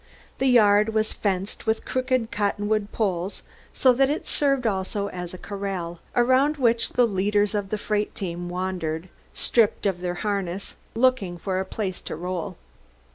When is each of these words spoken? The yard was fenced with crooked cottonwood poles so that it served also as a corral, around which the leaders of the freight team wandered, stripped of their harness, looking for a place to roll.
The 0.39 0.47
yard 0.47 0.95
was 0.95 1.13
fenced 1.13 1.67
with 1.67 1.85
crooked 1.85 2.31
cottonwood 2.31 2.91
poles 2.91 3.43
so 3.71 3.93
that 3.93 4.09
it 4.09 4.25
served 4.25 4.65
also 4.65 5.09
as 5.09 5.31
a 5.31 5.37
corral, 5.37 5.99
around 6.15 6.57
which 6.57 6.93
the 6.93 7.05
leaders 7.05 7.53
of 7.53 7.69
the 7.69 7.77
freight 7.77 8.15
team 8.15 8.49
wandered, 8.49 9.09
stripped 9.35 9.85
of 9.85 10.01
their 10.01 10.15
harness, 10.15 10.75
looking 10.95 11.37
for 11.37 11.59
a 11.59 11.65
place 11.65 12.01
to 12.01 12.15
roll. 12.15 12.57